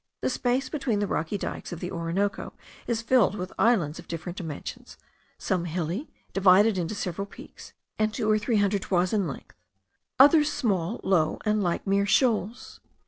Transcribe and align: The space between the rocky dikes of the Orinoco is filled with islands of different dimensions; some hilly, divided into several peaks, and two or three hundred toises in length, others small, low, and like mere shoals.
The 0.21 0.31
space 0.31 0.67
between 0.67 0.97
the 0.97 1.05
rocky 1.05 1.37
dikes 1.37 1.71
of 1.71 1.79
the 1.79 1.91
Orinoco 1.91 2.53
is 2.87 3.03
filled 3.03 3.35
with 3.35 3.53
islands 3.59 3.99
of 3.99 4.07
different 4.07 4.35
dimensions; 4.35 4.97
some 5.37 5.65
hilly, 5.65 6.09
divided 6.33 6.75
into 6.75 6.95
several 6.95 7.27
peaks, 7.27 7.73
and 7.99 8.11
two 8.11 8.27
or 8.27 8.39
three 8.39 8.57
hundred 8.57 8.81
toises 8.81 9.13
in 9.13 9.27
length, 9.27 9.55
others 10.17 10.51
small, 10.51 11.01
low, 11.03 11.37
and 11.45 11.61
like 11.61 11.85
mere 11.85 12.07
shoals. 12.07 12.79